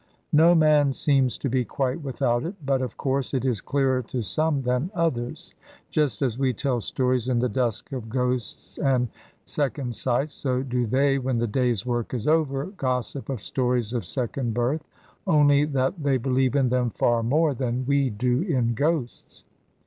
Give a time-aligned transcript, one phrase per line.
[0.33, 4.23] No man seems to be quite without it, but of course it is clearer to
[4.23, 5.53] some than others.
[5.91, 9.09] Just as we tell stories in the dusk of ghosts and
[9.45, 14.03] second sight, so do they, when the day's work is over, gossip of stories of
[14.03, 14.83] second birth;
[15.27, 19.43] only that they believe in them far more than we do in ghosts.